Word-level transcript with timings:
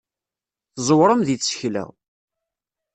Tẓewrem 0.75 1.21
deg 1.27 1.39
tsekla. 1.39 1.85